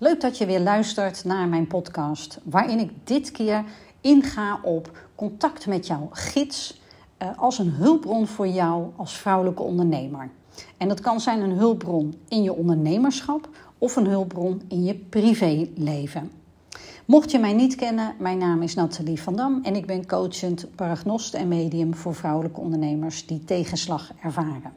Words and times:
Leuk 0.00 0.20
dat 0.20 0.38
je 0.38 0.46
weer 0.46 0.60
luistert 0.60 1.24
naar 1.24 1.48
mijn 1.48 1.66
podcast, 1.66 2.38
waarin 2.44 2.78
ik 2.78 2.90
dit 3.04 3.30
keer 3.30 3.64
inga 4.00 4.60
op 4.62 4.90
contact 5.14 5.66
met 5.66 5.86
jouw 5.86 6.08
gids 6.12 6.80
uh, 7.22 7.28
als 7.38 7.58
een 7.58 7.70
hulpbron 7.70 8.26
voor 8.26 8.46
jou 8.48 8.86
als 8.96 9.18
vrouwelijke 9.18 9.62
ondernemer. 9.62 10.30
En 10.76 10.88
dat 10.88 11.00
kan 11.00 11.20
zijn 11.20 11.40
een 11.40 11.56
hulpbron 11.56 12.14
in 12.28 12.42
je 12.42 12.54
ondernemerschap 12.54 13.48
of 13.78 13.96
een 13.96 14.06
hulpbron 14.06 14.62
in 14.68 14.84
je 14.84 14.94
privéleven. 14.94 16.30
Mocht 17.04 17.30
je 17.30 17.38
mij 17.38 17.52
niet 17.52 17.74
kennen, 17.74 18.14
mijn 18.18 18.38
naam 18.38 18.62
is 18.62 18.74
Nathalie 18.74 19.22
van 19.22 19.36
Dam 19.36 19.60
en 19.62 19.76
ik 19.76 19.86
ben 19.86 20.06
coachend 20.06 20.74
paragnost 20.74 21.34
en 21.34 21.48
medium 21.48 21.94
voor 21.94 22.14
vrouwelijke 22.14 22.60
ondernemers 22.60 23.26
die 23.26 23.44
tegenslag 23.44 24.12
ervaren. 24.22 24.72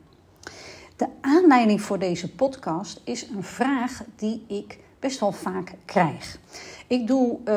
De 0.95 1.07
aanleiding 1.21 1.81
voor 1.81 1.99
deze 1.99 2.35
podcast 2.35 3.01
is 3.03 3.27
een 3.29 3.43
vraag 3.43 4.03
die 4.15 4.43
ik 4.47 4.79
best 5.01 5.19
wel 5.19 5.31
vaak 5.31 5.73
krijg. 5.85 6.39
Ik 6.87 7.07
doe 7.07 7.37
uh, 7.45 7.55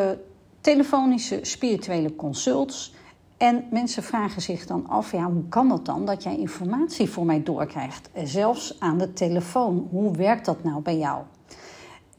telefonische 0.61 1.39
spirituele 1.43 2.17
consults. 2.17 2.95
En 3.37 3.65
mensen 3.71 4.03
vragen 4.03 4.43
zich 4.43 4.67
dan 4.67 4.89
af, 4.89 5.13
ja, 5.13 5.31
hoe 5.31 5.49
kan 5.49 5.69
dat 5.69 5.85
dan 5.85 6.07
dat 6.07 6.23
jij 6.23 6.37
informatie 6.37 7.11
voor 7.11 7.25
mij 7.25 7.43
doorkrijgt? 7.43 8.11
Zelfs 8.25 8.81
aan 8.81 8.99
de 8.99 9.13
telefoon. 9.13 9.89
Hoe 9.91 10.17
werkt 10.17 10.45
dat 10.45 10.65
nou 10.65 10.83
bij 10.83 10.99
jou? 10.99 11.23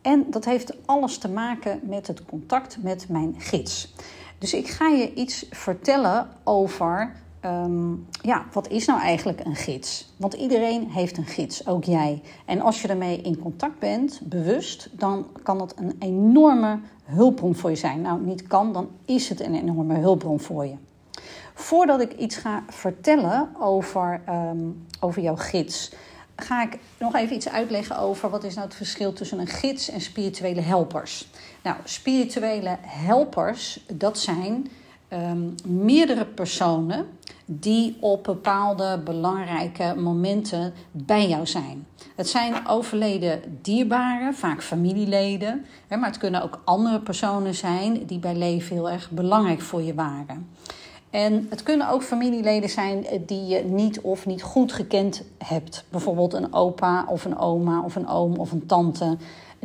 En 0.01 0.25
dat 0.29 0.45
heeft 0.45 0.73
alles 0.85 1.17
te 1.17 1.29
maken 1.29 1.79
met 1.83 2.07
het 2.07 2.25
contact 2.25 2.77
met 2.83 3.09
mijn 3.09 3.35
gids. 3.37 3.93
Dus 4.37 4.53
ik 4.53 4.67
ga 4.67 4.87
je 4.87 5.13
iets 5.13 5.45
vertellen 5.49 6.29
over 6.43 7.13
Ehm, 7.45 7.93
ja, 8.21 8.45
wat 8.51 8.67
is 8.67 8.85
nou 8.85 9.01
eigenlijk 9.01 9.45
een 9.45 9.55
gids? 9.55 10.13
Want 10.17 10.33
iedereen 10.33 10.89
heeft 10.89 11.17
een 11.17 11.25
gids, 11.25 11.67
ook 11.67 11.83
jij. 11.83 12.21
En 12.45 12.61
als 12.61 12.81
je 12.81 12.87
ermee 12.87 13.21
in 13.21 13.39
contact 13.39 13.79
bent, 13.79 14.19
bewust, 14.23 14.89
dan 14.91 15.27
kan 15.43 15.57
dat 15.57 15.73
een 15.77 15.95
enorme 15.99 16.79
hulpbron 17.03 17.55
voor 17.55 17.69
je 17.69 17.75
zijn. 17.75 18.01
Nou, 18.01 18.21
niet 18.21 18.47
kan, 18.47 18.73
dan 18.73 18.89
is 19.05 19.29
het 19.29 19.39
een 19.39 19.55
enorme 19.55 19.97
hulpbron 19.97 20.39
voor 20.39 20.65
je. 20.65 20.75
Voordat 21.53 22.01
ik 22.01 22.13
iets 22.13 22.35
ga 22.35 22.63
vertellen 22.69 23.49
over, 23.59 24.21
ehm, 24.25 24.69
over 24.99 25.21
jouw 25.21 25.35
gids, 25.35 25.91
ga 26.35 26.63
ik 26.63 26.79
nog 26.99 27.15
even 27.15 27.35
iets 27.35 27.49
uitleggen 27.49 27.97
over 27.97 28.29
wat 28.29 28.43
is 28.43 28.55
nou 28.55 28.67
het 28.67 28.75
verschil 28.75 29.13
tussen 29.13 29.39
een 29.39 29.47
gids 29.47 29.89
en 29.89 30.01
spirituele 30.01 30.61
helpers. 30.61 31.27
Nou, 31.63 31.77
spirituele 31.83 32.77
helpers, 32.81 33.85
dat 33.93 34.19
zijn 34.19 34.67
um, 35.15 35.55
meerdere 35.65 36.25
personen 36.25 37.05
die 37.45 37.97
op 37.99 38.23
bepaalde 38.23 39.01
belangrijke 39.03 39.93
momenten 39.97 40.73
bij 40.91 41.27
jou 41.27 41.45
zijn. 41.45 41.87
Het 42.15 42.29
zijn 42.29 42.67
overleden 42.67 43.59
dierbaren, 43.61 44.33
vaak 44.33 44.63
familieleden, 44.63 45.65
maar 45.89 46.05
het 46.05 46.17
kunnen 46.17 46.43
ook 46.43 46.61
andere 46.65 46.99
personen 46.99 47.55
zijn 47.55 48.05
die 48.05 48.19
bij 48.19 48.35
leven 48.35 48.75
heel 48.75 48.89
erg 48.89 49.11
belangrijk 49.11 49.61
voor 49.61 49.81
je 49.81 49.93
waren. 49.93 50.47
En 51.09 51.47
het 51.49 51.63
kunnen 51.63 51.89
ook 51.89 52.03
familieleden 52.03 52.69
zijn 52.69 53.05
die 53.25 53.45
je 53.45 53.63
niet 53.63 54.01
of 54.01 54.25
niet 54.25 54.43
goed 54.43 54.73
gekend 54.73 55.23
hebt. 55.37 55.85
Bijvoorbeeld 55.89 56.33
een 56.33 56.53
opa 56.53 57.05
of 57.07 57.25
een 57.25 57.37
oma 57.37 57.81
of 57.81 57.95
een 57.95 58.07
oom 58.07 58.35
of 58.35 58.51
een 58.51 58.65
tante. 58.65 59.17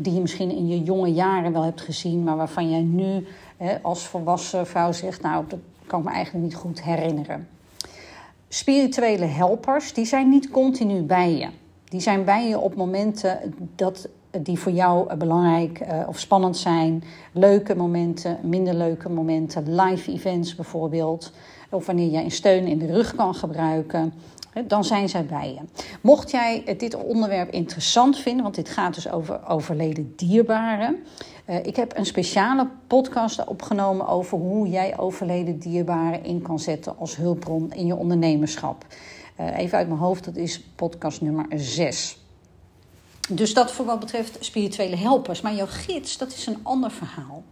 Die 0.02 0.14
je 0.14 0.20
misschien 0.20 0.50
in 0.50 0.68
je 0.68 0.82
jonge 0.82 1.12
jaren 1.12 1.52
wel 1.52 1.62
hebt 1.62 1.80
gezien, 1.80 2.22
maar 2.24 2.36
waarvan 2.36 2.70
jij 2.70 2.82
nu 2.82 3.26
als 3.82 4.06
volwassen 4.06 4.66
vrouw 4.66 4.92
zegt: 4.92 5.22
Nou, 5.22 5.44
dat 5.48 5.58
kan 5.86 5.98
ik 5.98 6.04
me 6.04 6.12
eigenlijk 6.12 6.44
niet 6.44 6.54
goed 6.54 6.82
herinneren. 6.82 7.48
Spirituele 8.48 9.24
helpers, 9.24 9.92
die 9.92 10.04
zijn 10.04 10.28
niet 10.28 10.50
continu 10.50 11.02
bij 11.02 11.36
je. 11.36 11.48
Die 11.84 12.00
zijn 12.00 12.24
bij 12.24 12.48
je 12.48 12.58
op 12.58 12.74
momenten 12.74 13.54
dat 13.76 14.08
die 14.38 14.58
voor 14.58 14.72
jou 14.72 15.16
belangrijk 15.16 15.80
uh, 15.80 16.08
of 16.08 16.18
spannend 16.18 16.56
zijn. 16.56 17.02
Leuke 17.32 17.74
momenten, 17.74 18.38
minder 18.42 18.74
leuke 18.74 19.08
momenten, 19.08 19.74
live 19.74 20.12
events 20.12 20.54
bijvoorbeeld. 20.54 21.32
Of 21.70 21.86
wanneer 21.86 22.10
jij 22.10 22.24
een 22.24 22.30
steun 22.30 22.66
in 22.66 22.78
de 22.78 22.86
rug 22.86 23.14
kan 23.14 23.34
gebruiken 23.34 24.12
dan 24.66 24.84
zijn 24.84 25.08
zij 25.08 25.26
bij 25.26 25.52
je. 25.52 25.60
Mocht 26.00 26.30
jij 26.30 26.76
dit 26.78 26.94
onderwerp 26.94 27.50
interessant 27.50 28.18
vinden, 28.18 28.42
want 28.42 28.54
dit 28.54 28.68
gaat 28.68 28.94
dus 28.94 29.08
over 29.08 29.48
overleden 29.48 30.12
dierbaren. 30.16 31.04
Uh, 31.46 31.56
ik 31.66 31.76
heb 31.76 31.96
een 31.96 32.06
speciale 32.06 32.68
podcast 32.86 33.44
opgenomen 33.44 34.08
over 34.08 34.38
hoe 34.38 34.68
jij 34.68 34.98
overleden 34.98 35.58
dierbaren 35.58 36.24
in 36.24 36.42
kan 36.42 36.58
zetten 36.58 36.98
als 36.98 37.16
hulpbron 37.16 37.72
in 37.72 37.86
je 37.86 37.96
ondernemerschap. 37.96 38.86
Uh, 39.40 39.58
even 39.58 39.78
uit 39.78 39.88
mijn 39.88 40.00
hoofd, 40.00 40.24
dat 40.24 40.36
is 40.36 40.60
podcast 40.60 41.20
nummer 41.20 41.46
6. 41.54 42.18
Dus 43.28 43.54
dat 43.54 43.72
voor 43.72 43.84
wat 43.84 44.00
betreft 44.00 44.36
spirituele 44.40 44.96
helpers. 44.96 45.40
Maar 45.40 45.54
jouw 45.54 45.66
gids, 45.66 46.18
dat 46.18 46.32
is 46.32 46.46
een 46.46 46.58
ander 46.62 46.90
verhaal. 46.90 47.42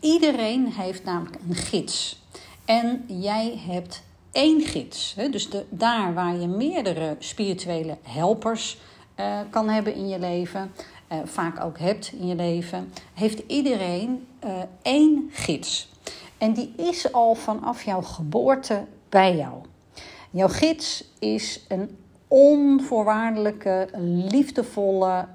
Iedereen 0.00 0.72
heeft 0.72 1.04
namelijk 1.04 1.36
een 1.48 1.54
gids. 1.54 2.22
En 2.64 3.04
jij 3.06 3.60
hebt 3.66 4.02
één 4.34 4.60
gids. 4.60 5.16
Dus 5.30 5.50
de, 5.50 5.64
daar 5.68 6.14
waar 6.14 6.36
je 6.36 6.46
meerdere 6.46 7.16
spirituele 7.18 7.96
helpers 8.02 8.78
uh, 9.20 9.38
kan 9.50 9.68
hebben 9.68 9.94
in 9.94 10.08
je 10.08 10.18
leven, 10.18 10.72
uh, 11.12 11.18
vaak 11.24 11.64
ook 11.64 11.78
hebt 11.78 12.12
in 12.12 12.26
je 12.26 12.34
leven, 12.34 12.92
heeft 13.14 13.42
iedereen 13.46 14.26
uh, 14.44 14.50
één 14.82 15.28
gids. 15.32 15.92
En 16.38 16.52
die 16.52 16.72
is 16.76 17.12
al 17.12 17.34
vanaf 17.34 17.82
jouw 17.82 18.02
geboorte 18.02 18.84
bij 19.08 19.36
jou. 19.36 19.52
Jouw 20.30 20.48
gids 20.48 21.04
is 21.18 21.64
een 21.68 21.96
onvoorwaardelijke, 22.28 23.88
liefdevolle 24.30 25.26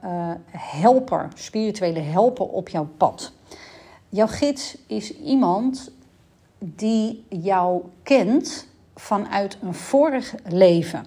helper, 0.51 1.27
spirituele 1.35 1.99
helper 1.99 2.45
op 2.45 2.69
jouw 2.69 2.89
pad. 2.97 3.31
Jouw 4.09 4.27
gids 4.27 4.77
is 4.87 5.17
iemand 5.17 5.91
die 6.59 7.25
jou 7.29 7.81
kent 8.03 8.67
vanuit 8.99 9.57
een 9.61 9.73
vorig 9.73 10.35
leven. 10.47 11.05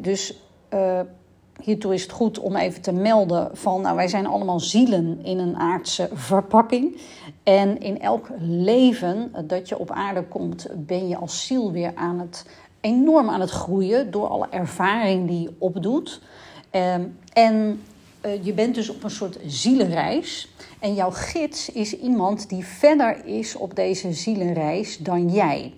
Dus 0.00 0.34
uh, 0.74 1.00
hiertoe 1.60 1.94
is 1.94 2.02
het 2.02 2.12
goed 2.12 2.38
om 2.38 2.56
even 2.56 2.82
te 2.82 2.92
melden 2.92 3.50
van, 3.52 3.80
nou, 3.80 3.96
wij 3.96 4.08
zijn 4.08 4.26
allemaal 4.26 4.60
zielen 4.60 5.24
in 5.24 5.38
een 5.38 5.56
aardse 5.56 6.08
verpakking. 6.12 7.00
En 7.42 7.80
in 7.80 8.00
elk 8.00 8.28
leven 8.38 9.32
dat 9.46 9.68
je 9.68 9.78
op 9.78 9.90
aarde 9.90 10.24
komt, 10.24 10.66
ben 10.74 11.08
je 11.08 11.16
als 11.16 11.46
ziel 11.46 11.72
weer 11.72 11.92
aan 11.94 12.18
het, 12.18 12.46
enorm 12.80 13.28
aan 13.28 13.40
het 13.40 13.50
groeien 13.50 14.10
door 14.10 14.28
alle 14.28 14.48
ervaring 14.50 15.28
die 15.28 15.40
je 15.40 15.54
opdoet. 15.58 16.20
Ehm, 16.70 17.02
en 17.32 17.82
uh, 18.26 18.44
je 18.44 18.52
bent 18.52 18.74
dus 18.74 18.88
op 18.88 19.04
een 19.04 19.10
soort 19.10 19.38
zielenreis. 19.46 20.48
En 20.78 20.94
jouw 20.94 21.10
gids 21.10 21.72
is 21.72 21.98
iemand 21.98 22.48
die 22.48 22.64
verder 22.64 23.24
is 23.24 23.56
op 23.56 23.74
deze 23.74 24.12
zielenreis 24.12 24.98
dan 24.98 25.28
jij. 25.28 25.72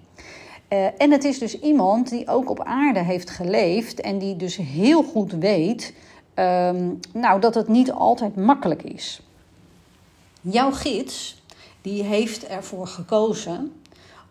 Uh, 0.75 0.87
en 0.97 1.11
het 1.11 1.25
is 1.25 1.39
dus 1.39 1.61
iemand 1.61 2.09
die 2.09 2.29
ook 2.29 2.51
op 2.51 2.63
aarde 2.63 3.03
heeft 3.03 3.31
geleefd 3.31 4.01
en 4.01 4.19
die 4.19 4.37
dus 4.37 4.57
heel 4.57 5.03
goed 5.03 5.33
weet 5.33 5.95
um, 6.35 7.01
nou, 7.13 7.41
dat 7.41 7.55
het 7.55 7.69
niet 7.69 7.93
altijd 7.93 8.37
makkelijk 8.37 8.83
is. 8.83 9.21
Jouw 10.41 10.71
gids 10.71 11.43
die 11.83 12.03
heeft 12.03 12.47
ervoor 12.47 12.87
gekozen 12.87 13.73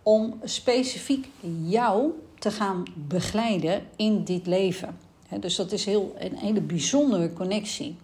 om 0.01 0.39
specifiek 0.43 1.27
jou 1.63 2.11
te 2.39 2.51
gaan 2.51 2.83
begeleiden 2.95 3.81
in 3.95 4.23
dit 4.23 4.47
leven. 4.47 4.97
dus 5.39 5.55
dat 5.55 5.71
is 5.71 5.85
heel, 5.85 6.15
een 6.17 6.37
hele 6.37 6.61
bijzondere 6.61 7.33
connectie. 7.33 7.95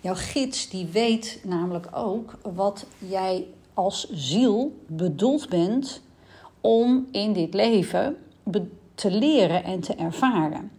Jouw 0.00 0.14
gids 0.14 0.68
die 0.68 0.86
weet 0.86 1.40
namelijk 1.44 1.88
ook 1.92 2.38
wat 2.54 2.86
jij 2.98 3.46
als 3.74 4.10
ziel 4.10 4.76
bedoeld 4.86 5.48
bent 5.48 6.02
om 6.62 7.06
in 7.10 7.32
dit 7.32 7.54
leven 7.54 8.16
te 8.94 9.10
leren 9.10 9.64
en 9.64 9.80
te 9.80 9.94
ervaren. 9.94 10.70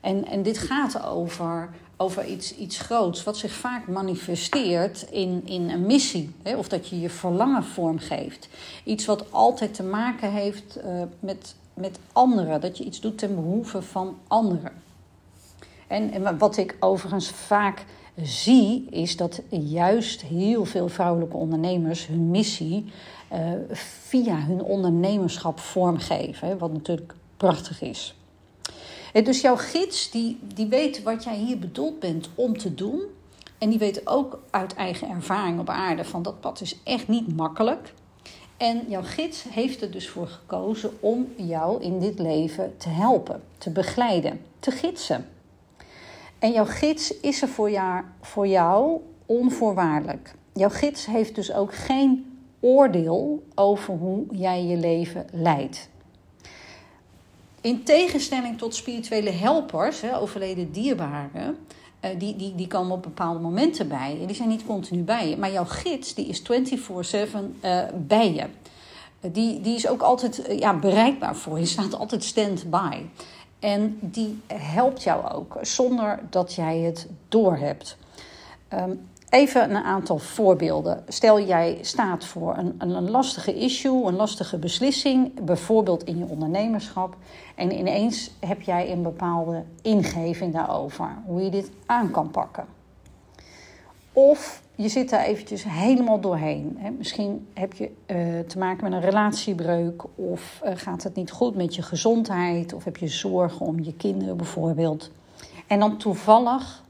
En, 0.00 0.24
en 0.26 0.42
dit 0.42 0.58
gaat 0.58 1.04
over, 1.04 1.70
over 1.96 2.26
iets, 2.26 2.56
iets 2.56 2.78
groots, 2.78 3.24
wat 3.24 3.36
zich 3.36 3.52
vaak 3.52 3.86
manifesteert 3.86 5.06
in, 5.10 5.42
in 5.44 5.70
een 5.70 5.86
missie. 5.86 6.34
Hè? 6.42 6.56
Of 6.56 6.68
dat 6.68 6.88
je 6.88 7.00
je 7.00 7.10
verlangen 7.10 7.64
vormgeeft. 7.64 8.48
Iets 8.84 9.06
wat 9.06 9.32
altijd 9.32 9.74
te 9.74 9.82
maken 9.82 10.32
heeft 10.32 10.78
uh, 10.78 11.02
met, 11.20 11.54
met 11.74 11.98
anderen. 12.12 12.60
Dat 12.60 12.78
je 12.78 12.84
iets 12.84 13.00
doet 13.00 13.18
ten 13.18 13.34
behoeve 13.34 13.82
van 13.82 14.16
anderen. 14.26 14.72
En, 15.86 16.12
en 16.12 16.38
wat 16.38 16.56
ik 16.56 16.76
overigens 16.80 17.30
vaak 17.30 17.84
zie, 18.22 18.86
is 18.90 19.16
dat 19.16 19.40
juist 19.50 20.22
heel 20.22 20.64
veel 20.64 20.88
vrouwelijke 20.88 21.36
ondernemers 21.36 22.06
hun 22.06 22.30
missie 22.30 22.92
via 24.06 24.40
hun 24.40 24.62
ondernemerschap 24.62 25.60
vormgeven. 25.60 26.58
Wat 26.58 26.72
natuurlijk 26.72 27.14
prachtig 27.36 27.82
is. 27.82 28.14
En 29.12 29.24
dus 29.24 29.40
jouw 29.40 29.56
gids 29.56 30.10
die, 30.10 30.38
die 30.54 30.66
weet 30.66 31.02
wat 31.02 31.24
jij 31.24 31.36
hier 31.36 31.58
bedoeld 31.58 32.00
bent 32.00 32.28
om 32.34 32.58
te 32.58 32.74
doen. 32.74 33.02
En 33.58 33.70
die 33.70 33.78
weet 33.78 34.06
ook 34.06 34.42
uit 34.50 34.74
eigen 34.74 35.08
ervaring 35.08 35.60
op 35.60 35.68
aarde 35.68 36.04
van 36.04 36.22
dat 36.22 36.40
pad 36.40 36.60
is 36.60 36.78
echt 36.84 37.08
niet 37.08 37.36
makkelijk. 37.36 37.92
En 38.56 38.84
jouw 38.88 39.02
gids 39.02 39.44
heeft 39.48 39.82
er 39.82 39.90
dus 39.90 40.08
voor 40.08 40.26
gekozen 40.26 40.90
om 41.00 41.32
jou 41.36 41.82
in 41.82 42.00
dit 42.00 42.18
leven 42.18 42.76
te 42.76 42.88
helpen, 42.88 43.42
te 43.58 43.70
begeleiden, 43.70 44.40
te 44.58 44.70
gidsen. 44.70 45.26
En 46.38 46.52
jouw 46.52 46.64
gids 46.64 47.20
is 47.20 47.42
er 47.42 47.48
voor 47.48 47.70
jou, 47.70 48.02
voor 48.20 48.46
jou 48.46 49.00
onvoorwaardelijk. 49.26 50.34
Jouw 50.52 50.68
gids 50.68 51.06
heeft 51.06 51.34
dus 51.34 51.52
ook 51.52 51.74
geen 51.74 52.27
oordeel 52.60 53.42
over 53.54 53.94
hoe 53.94 54.26
jij 54.30 54.64
je 54.64 54.76
leven 54.76 55.26
leidt. 55.32 55.88
In 57.60 57.82
tegenstelling 57.82 58.58
tot 58.58 58.74
spirituele 58.74 59.30
helpers, 59.30 60.12
overleden 60.12 60.72
dierbaren, 60.72 61.56
uh, 62.04 62.10
die, 62.18 62.36
die, 62.36 62.54
die 62.54 62.66
komen 62.66 62.92
op 62.92 63.02
bepaalde 63.02 63.38
momenten 63.38 63.88
bij 63.88 64.16
je. 64.20 64.26
Die 64.26 64.36
zijn 64.36 64.48
niet 64.48 64.66
continu 64.66 65.02
bij 65.02 65.28
je. 65.28 65.36
Maar 65.36 65.52
jouw 65.52 65.64
gids 65.64 66.14
die 66.14 66.26
is 66.26 66.42
24-7 66.42 66.44
uh, 67.64 67.80
bij 67.94 68.32
je. 68.32 68.44
Die, 69.32 69.60
die 69.60 69.74
is 69.74 69.88
ook 69.88 70.02
altijd 70.02 70.42
ja, 70.58 70.78
bereikbaar 70.78 71.36
voor 71.36 71.58
je. 71.58 71.66
staat 71.66 71.94
altijd 71.94 72.24
stand-by. 72.24 73.02
En 73.58 73.98
die 74.00 74.40
helpt 74.46 75.02
jou 75.02 75.32
ook 75.32 75.56
zonder 75.60 76.20
dat 76.30 76.54
jij 76.54 76.78
het 76.78 77.08
doorhebt. 77.28 77.96
Um, 78.72 79.00
Even 79.30 79.70
een 79.70 79.82
aantal 79.82 80.18
voorbeelden. 80.18 81.04
Stel 81.08 81.40
jij 81.40 81.78
staat 81.80 82.24
voor 82.24 82.56
een, 82.56 82.74
een, 82.78 82.90
een, 82.90 83.10
lastige 83.10 83.54
issue, 83.54 84.06
een 84.06 84.16
lastige 84.16 84.58
beslissing, 84.58 85.44
bijvoorbeeld 85.44 86.04
in 86.04 86.18
je 86.18 86.24
ondernemerschap. 86.24 87.16
En 87.54 87.78
ineens 87.78 88.30
heb 88.40 88.62
jij 88.62 88.92
een 88.92 89.02
bepaalde 89.02 89.64
ingeving 89.82 90.52
daarover, 90.52 91.08
hoe 91.24 91.42
je 91.42 91.50
dit 91.50 91.70
aan 91.86 92.10
kan 92.10 92.30
pakken. 92.30 92.64
Of 94.12 94.62
je 94.74 94.88
zit 94.88 95.10
daar 95.10 95.24
eventjes 95.24 95.64
helemaal 95.68 96.20
doorheen. 96.20 96.78
Misschien 96.98 97.46
heb 97.54 97.72
je 97.72 97.90
uh, 98.06 98.38
te 98.46 98.58
maken 98.58 98.84
met 98.84 98.92
een 98.92 99.08
relatiebreuk, 99.10 100.04
of 100.14 100.60
uh, 100.64 100.70
gaat 100.74 101.02
het 101.02 101.14
niet 101.14 101.30
goed 101.30 101.54
met 101.54 101.74
je 101.74 101.82
gezondheid, 101.82 102.72
of 102.72 102.84
heb 102.84 102.96
je 102.96 103.08
zorgen 103.08 103.66
om 103.66 103.80
je 103.80 103.94
kinderen 103.94 104.36
bijvoorbeeld. 104.36 105.10
En 105.66 105.78
dan 105.78 105.96
toevallig 105.96 106.86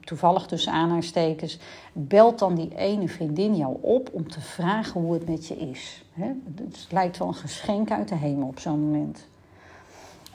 toevallig 0.00 0.46
tussen 0.46 0.72
aanhalingstekens, 0.72 1.58
belt 1.92 2.38
dan 2.38 2.54
die 2.54 2.76
ene 2.76 3.08
vriendin 3.08 3.56
jou 3.56 3.76
op 3.80 4.08
om 4.12 4.28
te 4.28 4.40
vragen 4.40 5.00
hoe 5.00 5.12
het 5.12 5.28
met 5.28 5.46
je 5.46 5.56
is. 5.56 6.04
Het 6.54 6.86
lijkt 6.90 7.18
wel 7.18 7.28
een 7.28 7.34
geschenk 7.34 7.90
uit 7.90 8.08
de 8.08 8.14
hemel 8.14 8.48
op 8.48 8.58
zo'n 8.58 8.80
moment. 8.80 9.26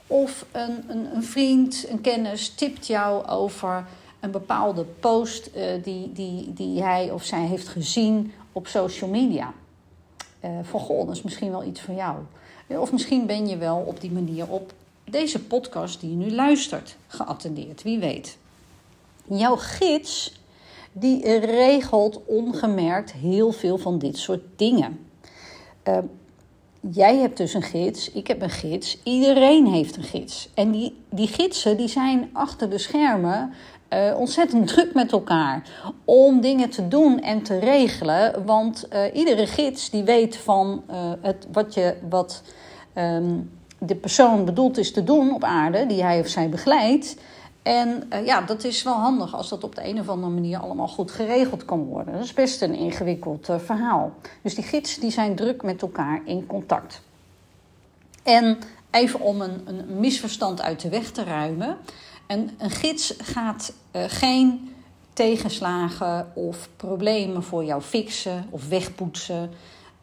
Of 0.07 0.45
een, 0.51 0.83
een, 0.87 1.15
een, 1.15 1.23
vriend, 1.23 1.85
een 1.89 2.01
kennis 2.01 2.49
tipt 2.49 2.87
jou 2.87 3.27
over 3.27 3.85
een 4.19 4.31
bepaalde 4.31 4.83
post 4.83 5.49
uh, 5.55 5.83
die, 5.83 6.11
die, 6.11 6.53
die 6.53 6.83
hij 6.83 7.11
of 7.11 7.23
zij 7.23 7.45
heeft 7.45 7.67
gezien 7.67 8.31
op 8.51 8.67
social 8.67 9.09
media. 9.09 9.53
Uh, 10.45 10.51
van 10.61 10.79
goh, 10.79 11.07
dat 11.07 11.15
is 11.15 11.21
misschien 11.21 11.51
wel 11.51 11.63
iets 11.63 11.81
voor 11.81 11.95
jou. 11.95 12.17
Of 12.67 12.91
misschien 12.91 13.25
ben 13.25 13.47
je 13.47 13.57
wel 13.57 13.77
op 13.77 14.01
die 14.01 14.11
manier 14.11 14.49
op 14.49 14.73
deze 15.03 15.43
podcast 15.43 15.99
die 15.99 16.09
je 16.09 16.15
nu 16.15 16.31
luistert 16.31 16.97
geattendeerd. 17.07 17.83
Wie 17.83 17.99
weet. 17.99 18.37
Jouw 19.27 19.55
gids 19.55 20.33
die 20.91 21.39
regelt 21.39 22.25
ongemerkt 22.25 23.11
heel 23.11 23.51
veel 23.51 23.77
van 23.77 23.99
dit 23.99 24.17
soort 24.17 24.43
dingen. 24.55 24.99
Uh, 25.87 25.97
jij 26.79 27.17
hebt 27.17 27.37
dus 27.37 27.53
een 27.53 27.61
gids, 27.61 28.11
ik 28.11 28.27
heb 28.27 28.41
een 28.41 28.49
gids, 28.49 28.97
iedereen 29.03 29.67
heeft 29.67 29.97
een 29.97 30.03
gids. 30.03 30.49
En 30.53 30.71
die, 30.71 30.97
die 31.09 31.27
gidsen 31.27 31.77
die 31.77 31.87
zijn 31.87 32.29
achter 32.33 32.69
de 32.69 32.77
schermen 32.77 33.53
uh, 33.89 34.17
ontzettend 34.17 34.67
druk 34.67 34.93
met 34.93 35.11
elkaar 35.11 35.69
om 36.05 36.41
dingen 36.41 36.69
te 36.69 36.87
doen 36.87 37.21
en 37.21 37.41
te 37.41 37.59
regelen. 37.59 38.45
Want 38.45 38.87
uh, 38.93 38.99
iedere 39.13 39.47
gids 39.47 39.89
die 39.89 40.03
weet 40.03 40.37
van 40.37 40.83
het, 41.21 41.47
wat, 41.51 41.73
je, 41.73 41.95
wat 42.09 42.41
um, 42.97 43.51
de 43.79 43.95
persoon 43.95 44.45
bedoeld 44.45 44.77
is 44.77 44.91
te 44.91 45.03
doen 45.03 45.33
op 45.33 45.43
aarde, 45.43 45.85
die 45.85 46.03
hij 46.03 46.19
of 46.19 46.27
zij 46.27 46.49
begeleidt. 46.49 47.15
En 47.65 48.03
uh, 48.13 48.25
ja, 48.25 48.41
dat 48.41 48.63
is 48.63 48.83
wel 48.83 48.93
handig 48.93 49.35
als 49.35 49.49
dat 49.49 49.63
op 49.63 49.75
de 49.75 49.87
een 49.87 49.99
of 49.99 50.09
andere 50.09 50.33
manier 50.33 50.59
allemaal 50.59 50.87
goed 50.87 51.11
geregeld 51.11 51.65
kan 51.65 51.83
worden. 51.83 52.13
Dat 52.13 52.23
is 52.23 52.33
best 52.33 52.61
een 52.61 52.73
ingewikkeld 52.73 53.49
uh, 53.49 53.55
verhaal. 53.59 54.13
Dus 54.41 54.55
die 54.55 54.63
gidsen 54.63 55.01
die 55.01 55.11
zijn 55.11 55.35
druk 55.35 55.63
met 55.63 55.81
elkaar 55.81 56.21
in 56.25 56.45
contact. 56.45 57.01
En 58.23 58.57
even 58.91 59.19
om 59.19 59.41
een, 59.41 59.61
een 59.65 59.99
misverstand 59.99 60.61
uit 60.61 60.81
de 60.81 60.89
weg 60.89 61.11
te 61.11 61.23
ruimen. 61.23 61.77
Een, 62.27 62.51
gids 62.57 63.13
gaat 63.17 63.73
uh, 63.95 64.03
geen 64.07 64.75
tegenslagen 65.13 66.31
of 66.33 66.69
problemen 66.75 67.43
voor 67.43 67.63
jou 67.63 67.81
fixen 67.81 68.47
of 68.49 68.67
wegpoetsen. 68.67 69.51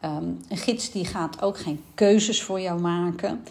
Um, 0.04 0.40
een 0.48 0.56
gids 0.56 0.90
die 0.90 1.04
gaat 1.04 1.42
ook 1.42 1.58
geen 1.58 1.84
keuzes 1.94 2.42
voor 2.42 2.60
jou 2.60 2.80
maken. 2.80 3.44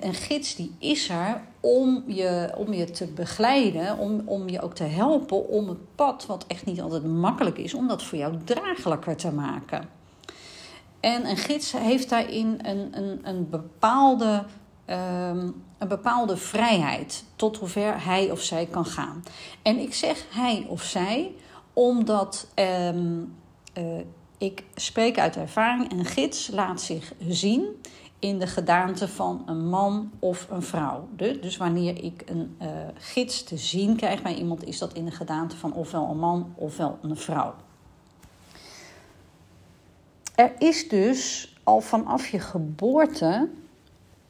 Een 0.00 0.14
gids 0.14 0.54
die 0.54 0.74
is 0.78 1.08
er 1.08 1.42
om 1.60 2.04
je, 2.06 2.52
om 2.56 2.72
je 2.72 2.90
te 2.90 3.06
begeleiden, 3.06 3.98
om, 3.98 4.22
om 4.24 4.48
je 4.48 4.60
ook 4.60 4.74
te 4.74 4.84
helpen 4.84 5.48
om 5.48 5.68
het 5.68 5.94
pad, 5.94 6.26
wat 6.26 6.44
echt 6.46 6.66
niet 6.66 6.80
altijd 6.80 7.04
makkelijk 7.04 7.58
is, 7.58 7.74
om 7.74 7.88
dat 7.88 8.02
voor 8.02 8.18
jou 8.18 8.36
draaglijker 8.44 9.16
te 9.16 9.32
maken. 9.32 9.88
En 11.00 11.28
een 11.28 11.36
gids 11.36 11.72
heeft 11.72 12.08
daarin 12.08 12.58
een, 12.62 12.88
een, 12.98 13.20
een, 13.22 13.50
bepaalde, 13.50 14.44
um, 14.86 15.62
een 15.78 15.88
bepaalde 15.88 16.36
vrijheid 16.36 17.24
tot 17.36 17.56
hoever 17.56 18.04
hij 18.04 18.30
of 18.30 18.40
zij 18.40 18.66
kan 18.66 18.86
gaan. 18.86 19.22
En 19.62 19.78
ik 19.78 19.94
zeg 19.94 20.24
hij 20.30 20.66
of 20.68 20.82
zij 20.82 21.34
omdat 21.72 22.48
um, 22.54 23.34
uh, 23.78 23.84
ik 24.38 24.64
spreek 24.74 25.18
uit 25.18 25.36
ervaring, 25.36 25.92
een 25.92 26.04
gids 26.04 26.48
laat 26.48 26.80
zich 26.80 27.12
zien 27.28 27.76
in 28.18 28.38
de 28.38 28.46
gedaante 28.46 29.08
van 29.08 29.42
een 29.46 29.68
man 29.68 30.10
of 30.18 30.46
een 30.50 30.62
vrouw. 30.62 31.08
Dus 31.16 31.56
wanneer 31.56 32.04
ik 32.04 32.22
een 32.26 32.56
uh, 32.62 32.68
gids 32.94 33.42
te 33.42 33.56
zien 33.56 33.96
krijg 33.96 34.22
bij 34.22 34.34
iemand, 34.34 34.64
is 34.64 34.78
dat 34.78 34.92
in 34.92 35.04
de 35.04 35.10
gedaante 35.10 35.56
van 35.56 35.72
ofwel 35.72 36.10
een 36.10 36.18
man 36.18 36.52
ofwel 36.54 36.98
een 37.02 37.16
vrouw. 37.16 37.54
Er 40.34 40.52
is 40.58 40.88
dus 40.88 41.52
al 41.62 41.80
vanaf 41.80 42.28
je 42.28 42.40
geboorte 42.40 43.48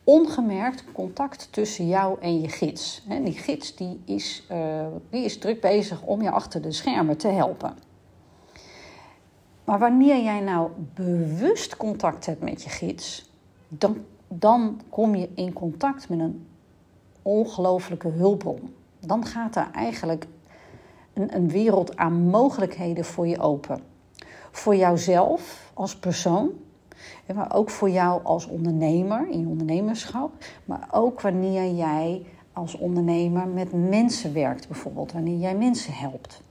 ongemerkt 0.04 0.84
contact 0.92 1.48
tussen 1.50 1.86
jou 1.86 2.20
en 2.20 2.40
je 2.40 2.48
gids. 2.48 3.02
En 3.08 3.24
die 3.24 3.32
gids 3.32 3.76
die 3.76 4.00
is, 4.04 4.46
uh, 4.52 4.86
die 5.10 5.24
is 5.24 5.38
druk 5.38 5.60
bezig 5.60 6.02
om 6.02 6.22
je 6.22 6.30
achter 6.30 6.62
de 6.62 6.72
schermen 6.72 7.16
te 7.16 7.28
helpen. 7.28 7.76
Maar 9.64 9.78
wanneer 9.78 10.22
jij 10.22 10.40
nou 10.40 10.70
bewust 10.94 11.76
contact 11.76 12.26
hebt 12.26 12.42
met 12.42 12.62
je 12.62 12.68
gids, 12.70 13.30
dan, 13.68 13.96
dan 14.28 14.80
kom 14.88 15.14
je 15.14 15.28
in 15.34 15.52
contact 15.52 16.08
met 16.08 16.18
een 16.18 16.46
ongelofelijke 17.22 18.08
hulpbron. 18.08 18.74
Dan 19.00 19.24
gaat 19.24 19.56
er 19.56 19.68
eigenlijk 19.72 20.26
een, 21.12 21.36
een 21.36 21.48
wereld 21.48 21.96
aan 21.96 22.12
mogelijkheden 22.12 23.04
voor 23.04 23.26
je 23.26 23.38
open. 23.38 23.80
Voor 24.50 24.76
jouzelf 24.76 25.70
als 25.74 25.96
persoon, 25.96 26.50
maar 27.34 27.54
ook 27.54 27.70
voor 27.70 27.90
jou 27.90 28.24
als 28.24 28.46
ondernemer 28.46 29.28
in 29.30 29.40
je 29.40 29.46
ondernemerschap, 29.46 30.32
maar 30.64 30.88
ook 30.90 31.20
wanneer 31.20 31.74
jij 31.74 32.22
als 32.52 32.74
ondernemer 32.74 33.48
met 33.48 33.72
mensen 33.72 34.32
werkt, 34.32 34.68
bijvoorbeeld 34.68 35.12
wanneer 35.12 35.38
jij 35.38 35.56
mensen 35.56 35.92
helpt. 35.92 36.42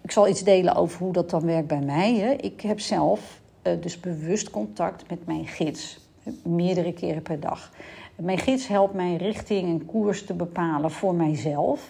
Ik 0.00 0.10
zal 0.10 0.28
iets 0.28 0.44
delen 0.44 0.74
over 0.74 0.98
hoe 0.98 1.12
dat 1.12 1.30
dan 1.30 1.44
werkt 1.44 1.68
bij 1.68 1.80
mij. 1.80 2.36
Ik 2.36 2.60
heb 2.60 2.80
zelf 2.80 3.41
dus 3.80 4.00
bewust 4.00 4.50
contact 4.50 5.08
met 5.10 5.26
mijn 5.26 5.46
gids. 5.46 6.00
Meerdere 6.42 6.92
keren 6.92 7.22
per 7.22 7.40
dag. 7.40 7.72
Mijn 8.16 8.38
gids 8.38 8.66
helpt 8.66 8.94
mij 8.94 9.16
richting 9.16 9.68
en 9.68 9.86
koers 9.86 10.24
te 10.24 10.34
bepalen 10.34 10.90
voor 10.90 11.14
mijzelf. 11.14 11.88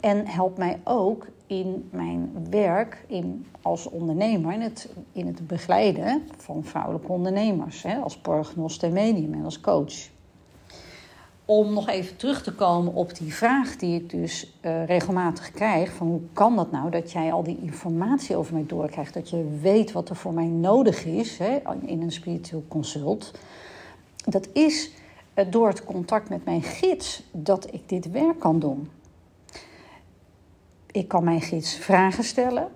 En 0.00 0.26
helpt 0.26 0.58
mij 0.58 0.80
ook 0.84 1.26
in 1.46 1.88
mijn 1.92 2.46
werk 2.50 3.04
in, 3.06 3.46
als 3.62 3.88
ondernemer, 3.88 4.52
in 4.52 4.60
het, 4.60 4.88
in 5.12 5.26
het 5.26 5.46
begeleiden 5.46 6.22
van 6.36 6.64
vrouwelijke 6.64 7.12
ondernemers. 7.12 7.82
Hè, 7.82 7.96
als 7.96 8.18
prognoste 8.18 8.88
medium 8.88 9.34
en 9.34 9.44
als 9.44 9.60
coach 9.60 10.08
om 11.46 11.72
nog 11.72 11.88
even 11.88 12.16
terug 12.16 12.42
te 12.42 12.52
komen 12.54 12.94
op 12.94 13.16
die 13.16 13.34
vraag 13.34 13.76
die 13.76 14.00
ik 14.00 14.10
dus 14.10 14.52
uh, 14.62 14.84
regelmatig 14.86 15.50
krijg: 15.50 15.92
van 15.92 16.06
hoe 16.06 16.20
kan 16.32 16.56
dat 16.56 16.70
nou 16.70 16.90
dat 16.90 17.12
jij 17.12 17.32
al 17.32 17.42
die 17.42 17.58
informatie 17.62 18.36
over 18.36 18.54
mij 18.54 18.66
doorkrijgt, 18.66 19.14
dat 19.14 19.30
je 19.30 19.58
weet 19.60 19.92
wat 19.92 20.08
er 20.08 20.16
voor 20.16 20.32
mij 20.32 20.46
nodig 20.46 21.04
is 21.04 21.38
hè, 21.38 21.58
in 21.80 22.02
een 22.02 22.12
spiritueel 22.12 22.64
consult. 22.68 23.30
Dat 24.24 24.48
is 24.52 24.90
uh, 25.34 25.44
door 25.50 25.68
het 25.68 25.84
contact 25.84 26.28
met 26.28 26.44
mijn 26.44 26.62
gids 26.62 27.22
dat 27.32 27.74
ik 27.74 27.88
dit 27.88 28.10
werk 28.10 28.38
kan 28.38 28.58
doen. 28.58 28.90
Ik 30.90 31.08
kan 31.08 31.24
mijn 31.24 31.40
gids 31.40 31.74
vragen 31.74 32.24
stellen 32.24 32.68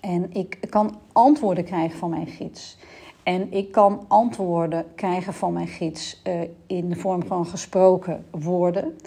en 0.00 0.32
ik 0.32 0.58
kan 0.70 0.98
antwoorden 1.12 1.64
krijgen 1.64 1.98
van 1.98 2.10
mijn 2.10 2.26
gids. 2.26 2.76
En 3.24 3.52
ik 3.52 3.72
kan 3.72 4.04
antwoorden 4.08 4.84
krijgen 4.94 5.34
van 5.34 5.52
mijn 5.52 5.66
gids 5.66 6.20
uh, 6.26 6.40
in 6.66 6.88
de 6.88 6.96
vorm 6.96 7.26
van 7.26 7.46
gesproken 7.46 8.24
woorden, 8.30 8.98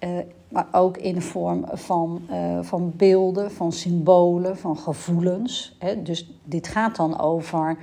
uh, 0.00 0.10
maar 0.48 0.66
ook 0.72 0.96
in 0.96 1.14
de 1.14 1.20
vorm 1.20 1.64
van, 1.72 2.22
uh, 2.30 2.58
van 2.62 2.92
beelden, 2.96 3.50
van 3.50 3.72
symbolen, 3.72 4.58
van 4.58 4.78
gevoelens. 4.78 5.76
Hè. 5.78 6.02
Dus 6.02 6.30
dit 6.44 6.68
gaat 6.68 6.96
dan 6.96 7.20
over 7.20 7.78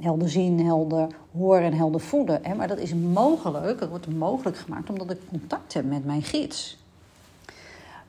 helder 0.00 0.28
zien, 0.28 0.64
helder 0.64 1.06
horen 1.36 1.62
en 1.62 1.72
helder 1.72 2.00
voelen. 2.00 2.40
Hè. 2.42 2.54
Maar 2.54 2.68
dat 2.68 2.78
is 2.78 2.94
mogelijk, 2.94 3.80
het 3.80 3.88
wordt 3.88 4.16
mogelijk 4.16 4.56
gemaakt 4.56 4.90
omdat 4.90 5.10
ik 5.10 5.18
contact 5.28 5.74
heb 5.74 5.84
met 5.84 6.04
mijn 6.04 6.22
gids. 6.22 6.78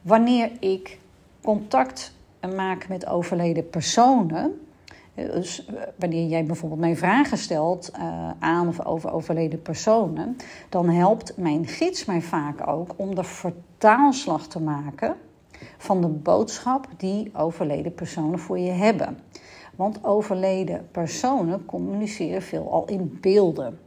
Wanneer 0.01 0.51
ik 0.59 0.99
contact 1.41 2.13
maken 2.55 2.89
met 2.89 3.07
overleden 3.07 3.69
personen. 3.69 4.66
Dus 5.25 5.67
wanneer 5.95 6.27
jij 6.27 6.45
bijvoorbeeld 6.45 6.79
mij 6.79 6.95
vragen 6.95 7.37
stelt 7.37 7.91
uh, 7.99 8.29
aan 8.39 8.67
of 8.67 8.85
over 8.85 9.11
overleden 9.11 9.61
personen, 9.61 10.35
dan 10.69 10.89
helpt 10.89 11.37
mijn 11.37 11.67
gids 11.67 12.05
mij 12.05 12.21
vaak 12.21 12.67
ook 12.67 12.93
om 12.95 13.15
de 13.15 13.23
vertaalslag 13.23 14.47
te 14.47 14.61
maken 14.61 15.15
van 15.77 16.01
de 16.01 16.07
boodschap 16.07 16.87
die 16.97 17.31
overleden 17.33 17.93
personen 17.93 18.39
voor 18.39 18.59
je 18.59 18.71
hebben. 18.71 19.19
Want 19.75 20.03
overleden 20.03 20.87
personen 20.91 21.65
communiceren 21.65 22.41
veelal 22.41 22.85
in 22.85 23.17
beelden. 23.21 23.79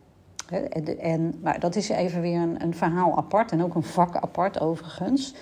En, 0.98 1.34
maar 1.42 1.60
dat 1.60 1.76
is 1.76 1.88
even 1.88 2.20
weer 2.20 2.40
een, 2.40 2.62
een, 2.62 2.74
verhaal 2.74 3.16
apart 3.16 3.52
en 3.52 3.62
ook 3.62 3.74
een 3.74 3.82
vak 3.82 4.16
apart 4.16 4.60
overigens. 4.60 5.34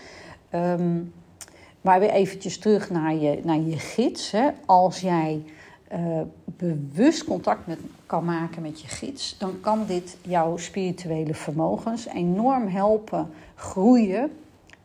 Um, 0.54 1.12
maar 1.80 2.00
weer 2.00 2.10
eventjes 2.10 2.58
terug 2.58 2.90
naar 2.90 3.14
je, 3.14 3.40
naar 3.44 3.60
je 3.60 3.78
gids. 3.78 4.30
Hè. 4.30 4.48
Als 4.66 5.00
jij 5.00 5.42
uh, 5.92 6.20
bewust 6.44 7.24
contact 7.24 7.66
met, 7.66 7.78
kan 8.06 8.24
maken 8.24 8.62
met 8.62 8.80
je 8.80 8.88
gids, 8.88 9.38
dan 9.38 9.60
kan 9.60 9.86
dit 9.86 10.16
jouw 10.22 10.56
spirituele 10.56 11.34
vermogens 11.34 12.06
enorm 12.06 12.66
helpen 12.66 13.30
groeien 13.54 14.30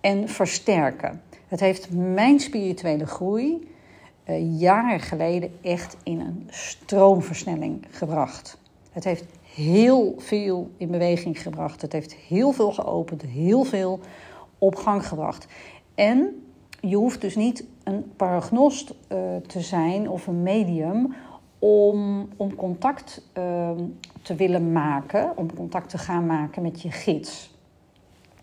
en 0.01 0.29
versterken. 0.29 1.21
Het 1.47 1.59
heeft 1.59 1.89
mijn 1.91 2.39
spirituele 2.39 3.05
groei 3.05 3.71
uh, 4.29 4.59
jaren 4.59 4.99
geleden 4.99 5.51
echt 5.61 5.97
in 6.03 6.19
een 6.19 6.47
stroomversnelling 6.49 7.85
gebracht. 7.89 8.57
Het 8.91 9.03
heeft 9.03 9.25
heel 9.53 10.15
veel 10.17 10.71
in 10.77 10.91
beweging 10.91 11.41
gebracht. 11.41 11.81
Het 11.81 11.91
heeft 11.91 12.13
heel 12.13 12.51
veel 12.51 12.71
geopend, 12.71 13.21
heel 13.21 13.63
veel 13.63 13.99
op 14.57 14.75
gang 14.75 15.07
gebracht. 15.07 15.47
En 15.95 16.42
je 16.89 16.95
hoeft 16.95 17.21
dus 17.21 17.35
niet 17.35 17.65
een 17.83 18.11
paragnost 18.15 18.89
uh, 18.91 19.17
te 19.47 19.61
zijn 19.61 20.09
of 20.09 20.27
een 20.27 20.43
medium 20.43 21.15
om, 21.59 22.27
om 22.37 22.55
contact 22.55 23.21
uh, 23.37 23.69
te 24.21 24.35
willen 24.35 24.71
maken, 24.71 25.37
om 25.37 25.55
contact 25.55 25.89
te 25.89 25.97
gaan 25.97 26.25
maken 26.25 26.61
met 26.61 26.81
je 26.81 26.91
gids. 26.91 27.51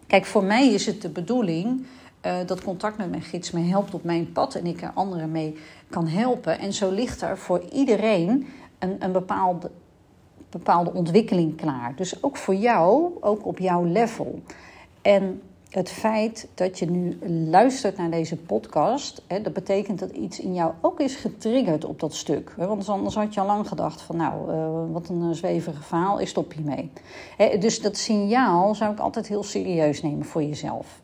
Kijk, 0.06 0.24
voor 0.24 0.44
mij 0.44 0.68
is 0.68 0.86
het 0.86 1.02
de 1.02 1.08
bedoeling 1.08 1.86
uh, 2.26 2.36
dat 2.46 2.62
contact 2.62 2.96
met 2.96 3.10
mijn 3.10 3.22
gids 3.22 3.50
me 3.50 3.60
helpt 3.60 3.94
op 3.94 4.04
mijn 4.04 4.32
pad 4.32 4.54
en 4.54 4.66
ik 4.66 4.82
er 4.82 4.92
anderen 4.94 5.30
mee 5.30 5.56
kan 5.90 6.06
helpen. 6.06 6.58
En 6.58 6.72
zo 6.72 6.90
ligt 6.90 7.22
er 7.22 7.38
voor 7.38 7.62
iedereen 7.72 8.46
een, 8.78 8.96
een 8.98 9.12
bepaalde, 9.12 9.70
bepaalde 10.50 10.92
ontwikkeling 10.92 11.56
klaar. 11.56 11.96
Dus 11.96 12.22
ook 12.22 12.36
voor 12.36 12.54
jou, 12.54 13.12
ook 13.20 13.46
op 13.46 13.58
jouw 13.58 13.84
level. 13.84 14.40
En 15.02 15.40
het 15.70 15.90
feit 15.90 16.48
dat 16.54 16.78
je 16.78 16.90
nu 16.90 17.18
luistert 17.50 17.96
naar 17.96 18.10
deze 18.10 18.36
podcast, 18.36 19.22
hè, 19.26 19.42
dat 19.42 19.52
betekent 19.52 19.98
dat 19.98 20.10
iets 20.10 20.40
in 20.40 20.54
jou 20.54 20.72
ook 20.80 21.00
is 21.00 21.14
getriggerd 21.14 21.84
op 21.84 22.00
dat 22.00 22.14
stuk. 22.14 22.54
Want 22.56 22.88
anders 22.88 23.14
had 23.14 23.34
je 23.34 23.40
al 23.40 23.46
lang 23.46 23.68
gedacht 23.68 24.02
van 24.02 24.16
nou, 24.16 24.52
uh, 24.52 24.92
wat 24.92 25.08
een 25.08 25.34
zweverige 25.34 25.82
verhaal, 25.82 26.18
is 26.18 26.30
stop 26.30 26.52
hiermee. 26.52 26.90
Hè, 27.36 27.58
dus 27.58 27.80
dat 27.80 27.96
signaal 27.96 28.74
zou 28.74 28.92
ik 28.92 28.98
altijd 28.98 29.28
heel 29.28 29.42
serieus 29.42 30.02
nemen 30.02 30.24
voor 30.24 30.42
jezelf. 30.42 31.00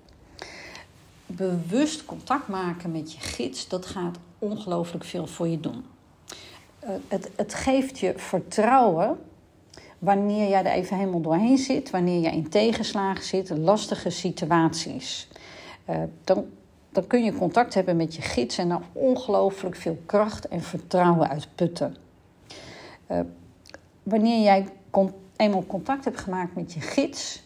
Bewust 1.26 2.04
contact 2.04 2.48
maken 2.48 2.92
met 2.92 3.12
je 3.12 3.20
gids, 3.20 3.68
dat 3.68 3.86
gaat 3.86 4.18
ongelooflijk 4.38 5.04
veel 5.04 5.26
voor 5.26 5.48
je 5.48 5.60
doen. 5.60 5.84
Uh, 6.84 6.90
het, 7.08 7.30
het 7.36 7.54
geeft 7.54 7.98
je 7.98 8.12
vertrouwen 8.16 9.18
wanneer 9.98 10.48
jij 10.48 10.64
er 10.64 10.72
even 10.72 10.96
helemaal 10.96 11.20
doorheen 11.20 11.58
zit, 11.58 11.90
wanneer 11.90 12.20
jij 12.20 12.32
in 12.32 12.48
tegenslagen 12.48 13.24
zit, 13.24 13.50
lastige 13.50 14.10
situaties. 14.10 15.28
Uh, 15.90 15.96
dan, 16.24 16.44
dan 16.90 17.06
kun 17.06 17.24
je 17.24 17.32
contact 17.32 17.74
hebben 17.74 17.96
met 17.96 18.14
je 18.14 18.22
gids 18.22 18.58
en 18.58 18.70
er 18.70 18.80
ongelooflijk 18.92 19.76
veel 19.76 19.98
kracht 20.06 20.48
en 20.48 20.62
vertrouwen 20.62 21.28
uit 21.28 21.48
putten. 21.54 21.96
Uh, 23.10 23.20
wanneer 24.02 24.42
jij 24.42 24.66
eenmaal 25.36 25.66
contact 25.66 26.04
hebt 26.04 26.20
gemaakt 26.20 26.54
met 26.54 26.72
je 26.72 26.80
gids 26.80 27.44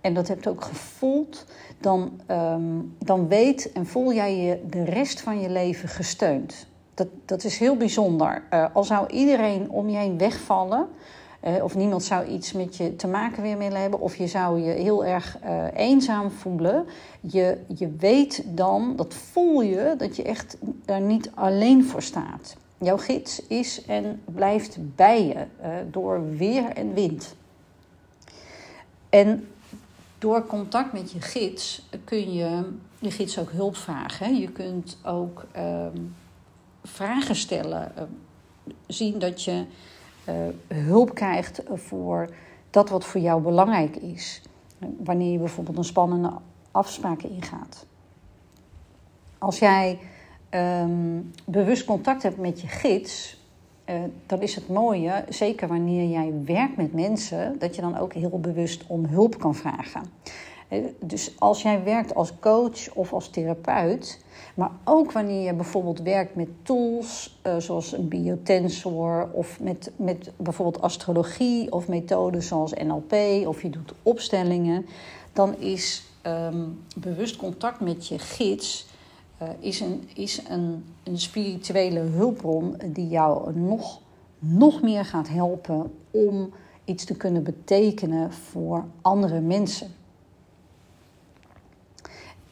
en 0.00 0.14
dat 0.14 0.28
hebt 0.28 0.46
ook 0.46 0.64
gevoeld, 0.64 1.44
dan, 1.80 2.20
um, 2.30 2.96
dan 2.98 3.28
weet 3.28 3.72
en 3.72 3.86
voel 3.86 4.12
jij 4.12 4.36
je 4.36 4.60
de 4.70 4.84
rest 4.84 5.20
van 5.20 5.40
je 5.40 5.50
leven 5.50 5.88
gesteund. 5.88 6.66
Dat, 6.94 7.08
dat 7.24 7.44
is 7.44 7.58
heel 7.58 7.76
bijzonder. 7.76 8.42
Uh, 8.50 8.66
al 8.72 8.84
zou 8.84 9.06
iedereen 9.06 9.70
om 9.70 9.88
je 9.88 9.96
heen 9.96 10.18
wegvallen, 10.18 10.88
of 11.62 11.74
niemand 11.74 12.04
zou 12.04 12.26
iets 12.26 12.52
met 12.52 12.76
je 12.76 12.96
te 12.96 13.06
maken 13.06 13.42
weer 13.42 13.58
willen 13.58 13.80
hebben. 13.80 14.00
Of 14.00 14.16
je 14.16 14.26
zou 14.26 14.60
je 14.60 14.70
heel 14.70 15.04
erg 15.04 15.38
uh, 15.44 15.64
eenzaam 15.74 16.30
voelen. 16.30 16.86
Je, 17.20 17.58
je 17.76 17.90
weet 17.98 18.42
dan, 18.46 18.96
dat 18.96 19.14
voel 19.14 19.60
je, 19.60 19.94
dat 19.98 20.16
je 20.16 20.22
echt 20.22 20.56
daar 20.84 21.00
niet 21.00 21.30
alleen 21.34 21.84
voor 21.84 22.02
staat. 22.02 22.56
Jouw 22.78 22.96
gids 22.96 23.46
is 23.46 23.84
en 23.84 24.22
blijft 24.24 24.76
bij 24.96 25.26
je 25.26 25.34
uh, 25.34 25.68
door 25.90 26.36
weer 26.36 26.64
en 26.64 26.94
wind. 26.94 27.34
En 29.08 29.48
door 30.18 30.46
contact 30.46 30.92
met 30.92 31.12
je 31.12 31.20
gids 31.20 31.88
kun 32.04 32.32
je 32.32 32.64
je 32.98 33.10
gids 33.10 33.38
ook 33.38 33.50
hulp 33.50 33.76
vragen. 33.76 34.36
Je 34.36 34.48
kunt 34.48 34.98
ook 35.04 35.44
ehm, 35.52 35.98
vragen 36.82 37.36
stellen. 37.36 37.92
zien 38.86 39.18
dat 39.18 39.42
je 39.42 39.64
hulp 40.68 41.14
krijgt 41.14 41.62
voor 41.72 42.28
dat 42.70 42.88
wat 42.88 43.04
voor 43.04 43.20
jou 43.20 43.42
belangrijk 43.42 43.96
is. 43.96 44.42
Wanneer 44.98 45.32
je 45.32 45.38
bijvoorbeeld 45.38 45.76
een 45.76 45.84
spannende 45.84 46.32
afspraak 46.70 47.22
ingaat. 47.22 47.86
Als 49.38 49.58
jij 49.58 49.98
um, 50.50 51.32
bewust 51.44 51.84
contact 51.84 52.22
hebt 52.22 52.38
met 52.38 52.60
je 52.60 52.66
gids, 52.66 53.44
uh, 53.86 53.94
dan 54.26 54.40
is 54.40 54.54
het 54.54 54.68
mooie, 54.68 55.24
zeker 55.28 55.68
wanneer 55.68 56.08
jij 56.08 56.32
werkt 56.44 56.76
met 56.76 56.92
mensen, 56.92 57.58
dat 57.58 57.74
je 57.74 57.80
dan 57.80 57.98
ook 57.98 58.12
heel 58.12 58.40
bewust 58.40 58.84
om 58.86 59.04
hulp 59.04 59.38
kan 59.38 59.54
vragen. 59.54 60.02
Dus 61.00 61.32
als 61.38 61.62
jij 61.62 61.84
werkt 61.84 62.14
als 62.14 62.32
coach 62.40 62.94
of 62.94 63.12
als 63.12 63.28
therapeut, 63.28 64.24
maar 64.54 64.70
ook 64.84 65.12
wanneer 65.12 65.42
je 65.42 65.54
bijvoorbeeld 65.54 66.00
werkt 66.00 66.34
met 66.34 66.48
tools 66.62 67.40
uh, 67.46 67.56
zoals 67.56 67.92
een 67.92 68.08
biotensor 68.08 69.28
of 69.32 69.60
met, 69.60 69.90
met 69.96 70.30
bijvoorbeeld 70.36 70.82
astrologie 70.82 71.72
of 71.72 71.88
methoden 71.88 72.42
zoals 72.42 72.72
NLP 72.72 73.12
of 73.46 73.62
je 73.62 73.70
doet 73.70 73.92
opstellingen, 74.02 74.86
dan 75.32 75.58
is 75.58 76.02
um, 76.26 76.82
bewust 76.96 77.36
contact 77.36 77.80
met 77.80 78.08
je 78.08 78.18
gids 78.18 78.86
uh, 79.42 79.48
is, 79.58 79.80
een, 79.80 80.08
is 80.14 80.40
een, 80.48 80.84
een 81.02 81.18
spirituele 81.18 82.00
hulpbron 82.00 82.76
die 82.86 83.08
jou 83.08 83.58
nog, 83.58 84.00
nog 84.38 84.82
meer 84.82 85.04
gaat 85.04 85.28
helpen 85.28 85.92
om 86.10 86.52
iets 86.84 87.04
te 87.04 87.16
kunnen 87.16 87.42
betekenen 87.42 88.32
voor 88.32 88.84
andere 89.00 89.40
mensen. 89.40 89.94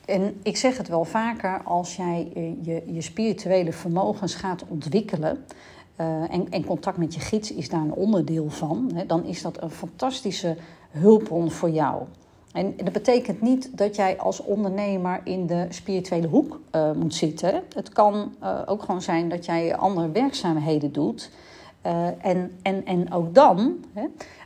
En 0.04 0.40
ik 0.42 0.56
zeg 0.56 0.76
het 0.76 0.88
wel 0.88 1.04
vaker, 1.04 1.62
als 1.62 1.96
jij 1.96 2.30
eh, 2.34 2.42
je, 2.62 2.82
je 2.92 3.00
spirituele 3.00 3.72
vermogens 3.72 4.34
gaat 4.34 4.64
ontwikkelen. 4.68 5.44
Uh, 6.00 6.34
en, 6.34 6.50
en, 6.50 6.64
contact 6.64 6.96
met 6.96 7.14
je 7.14 7.20
gids 7.20 7.52
is 7.52 7.68
daar 7.68 7.80
een 7.80 7.92
onderdeel 7.92 8.50
van. 8.50 8.90
Hè, 8.94 9.06
dan 9.06 9.24
is 9.24 9.42
dat 9.42 9.62
een 9.62 9.70
fantastische 9.70 10.56
hulpbron 10.90 11.50
voor 11.50 11.70
jou. 11.70 12.02
En 12.52 12.74
dat 12.76 12.92
betekent 12.92 13.40
niet 13.40 13.78
dat 13.78 13.96
jij 13.96 14.18
als 14.18 14.40
ondernemer 14.40 15.20
in 15.24 15.46
de 15.46 15.66
spirituele 15.68 16.26
hoek 16.26 16.60
uh, 16.72 16.92
moet 16.92 17.14
zitten. 17.14 17.62
Het 17.74 17.88
kan 17.88 18.34
ook 18.66 18.82
gewoon 18.82 19.02
zijn 19.02 19.28
dat 19.28 19.44
jij 19.44 19.76
andere 19.76 20.10
werkzaamheden 20.10 20.92
doet. 20.92 21.30
en, 22.20 22.58
en, 22.62 22.86
en 22.86 23.12
ook 23.12 23.34
dan, 23.34 23.84
hè, 23.92 24.04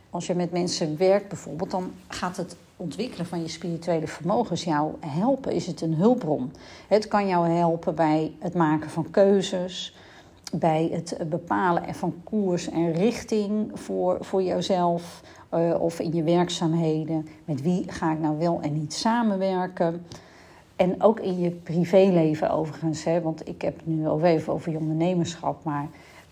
als 0.09 0.27
je 0.27 0.35
met 0.35 0.51
mensen 0.51 0.97
werkt 0.97 1.27
bijvoorbeeld, 1.27 1.71
dan 1.71 1.91
gaat 2.07 2.37
het 2.37 2.55
ontwikkelen 2.79 3.25
van 3.25 3.41
je 3.41 3.47
spirituele 3.47 4.07
vermogens 4.07 4.63
jou 4.63 4.93
helpen, 4.99 5.51
is 5.51 5.67
het 5.67 5.81
een 5.81 5.93
hulpbron. 5.93 6.51
Het 6.87 7.07
kan 7.07 7.27
jou 7.27 7.49
helpen 7.49 7.95
bij 7.95 8.31
het 8.39 8.53
maken 8.53 8.89
van 8.89 9.09
keuzes, 9.11 9.95
bij 10.53 10.89
het 10.91 11.17
bepalen 11.29 11.95
van 11.95 12.13
koers 12.23 12.69
en 12.69 12.93
richting 12.93 13.71
voor, 13.73 14.17
voor 14.21 14.43
jouzelf 14.43 15.21
uh, 15.53 15.81
of 15.81 15.99
in 15.99 16.13
je 16.13 16.23
werkzaamheden. 16.23 17.27
Met 17.45 17.61
wie 17.61 17.91
ga 17.91 18.11
ik 18.11 18.19
nou 18.19 18.37
wel 18.37 18.59
en 18.61 18.73
niet 18.73 18.93
samenwerken? 18.93 20.05
En 20.75 21.01
ook 21.01 21.19
in 21.19 21.39
je 21.39 21.49
privéleven 21.49 22.51
overigens, 22.51 23.03
hè, 23.03 23.21
want 23.21 23.47
ik 23.47 23.61
heb 23.61 23.75
het 23.75 23.87
nu 23.87 24.07
al 24.07 24.21
even 24.21 24.53
over 24.53 24.71
je 24.71 24.77
ondernemerschap, 24.77 25.63
maar 25.63 25.89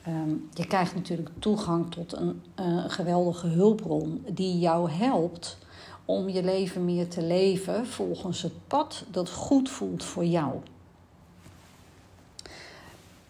um, 0.08 0.50
je 0.54 0.68
krijgt 0.68 0.96
natuurlijk 0.96 1.30
toegang 1.40 1.92
tot 1.92 2.18
een 2.18 2.42
uh, 2.60 2.84
geweldige 2.88 3.48
hulpbron 3.48 4.26
die 4.34 4.60
jou 4.60 4.90
helpt 4.92 5.58
om 6.08 6.30
je 6.30 6.44
leven 6.44 6.86
meer 6.86 7.08
te 7.08 7.22
leven 7.22 7.86
volgens 7.86 8.42
het 8.42 8.68
pad 8.68 9.04
dat 9.12 9.30
goed 9.30 9.70
voelt 9.70 10.04
voor 10.04 10.26
jou. 10.26 10.54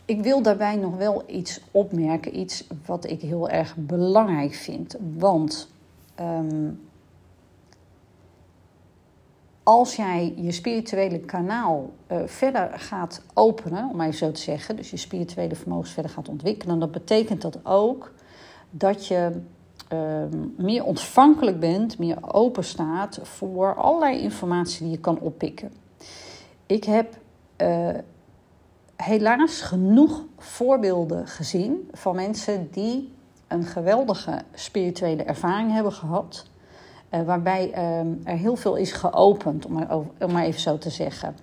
Ik 0.05 0.21
wil 0.21 0.41
daarbij 0.41 0.75
nog 0.75 0.97
wel 0.97 1.23
iets 1.27 1.61
opmerken, 1.71 2.39
iets 2.39 2.67
wat 2.85 3.09
ik 3.09 3.21
heel 3.21 3.49
erg 3.49 3.75
belangrijk 3.75 4.53
vind. 4.53 4.95
Want 5.17 5.69
um, 6.19 6.87
als 9.63 9.95
jij 9.95 10.33
je 10.35 10.51
spirituele 10.51 11.19
kanaal 11.19 11.89
uh, 12.11 12.17
verder 12.25 12.79
gaat 12.79 13.21
openen, 13.33 13.89
om 13.89 14.01
even 14.01 14.13
zo 14.13 14.31
te 14.31 14.41
zeggen, 14.41 14.75
dus 14.75 14.89
je 14.89 14.97
spirituele 14.97 15.55
vermogens 15.55 15.91
verder 15.91 16.11
gaat 16.11 16.29
ontwikkelen, 16.29 16.79
dan 16.79 16.91
betekent 16.91 17.41
dat 17.41 17.59
ook 17.63 18.13
dat 18.69 19.07
je 19.07 19.41
meer 20.57 20.83
ontvankelijk 20.83 21.59
bent, 21.59 21.99
meer 21.99 22.17
open 22.33 22.63
staat 22.63 23.19
voor 23.23 23.75
allerlei 23.75 24.19
informatie 24.19 24.81
die 24.81 24.91
je 24.91 24.99
kan 24.99 25.19
oppikken. 25.19 25.71
Ik 26.65 26.83
heb 26.83 27.17
uh, 27.57 27.89
helaas 28.95 29.61
genoeg 29.61 30.25
voorbeelden 30.37 31.27
gezien 31.27 31.89
van 31.91 32.15
mensen 32.15 32.67
die 32.71 33.13
een 33.47 33.63
geweldige 33.63 34.41
spirituele 34.53 35.23
ervaring 35.23 35.71
hebben 35.71 35.93
gehad 35.93 36.45
uh, 37.11 37.21
waarbij 37.21 37.69
uh, 37.69 37.99
er 38.23 38.37
heel 38.37 38.55
veel 38.55 38.75
is 38.75 38.91
geopend, 38.91 39.65
om 39.65 40.31
maar 40.31 40.43
even 40.43 40.61
zo 40.61 40.77
te 40.77 40.89
zeggen. 40.89 41.35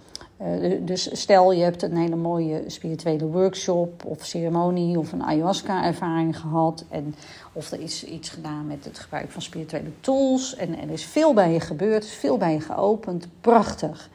Uh, 0.43 0.73
dus 0.81 1.21
stel 1.21 1.53
je 1.53 1.63
hebt 1.63 1.83
een 1.83 1.97
hele 1.97 2.17
mooie 2.17 2.63
spirituele 2.67 3.27
workshop 3.27 4.05
of 4.05 4.25
ceremonie 4.25 4.99
of 4.99 5.13
een 5.13 5.23
ayahuasca-ervaring 5.23 6.39
gehad. 6.39 6.85
En, 6.89 7.15
of 7.53 7.71
er 7.71 7.81
is 7.81 8.05
iets 8.05 8.29
gedaan 8.29 8.67
met 8.67 8.85
het 8.85 8.99
gebruik 8.99 9.31
van 9.31 9.43
spirituele 9.43 9.91
tools. 10.01 10.57
En, 10.57 10.79
er 10.79 10.91
is 10.91 11.05
veel 11.05 11.35
bij 11.35 11.53
je 11.53 11.61
gebeurd, 11.61 12.07
veel 12.07 12.37
bij 12.37 12.53
je 12.53 12.61
geopend. 12.61 13.29
Prachtig. 13.41 14.11